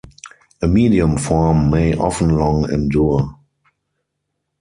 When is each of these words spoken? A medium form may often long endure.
A 0.63 0.67
medium 0.67 1.15
form 1.15 1.69
may 1.69 1.93
often 1.95 2.29
long 2.29 2.67
endure. 2.71 3.37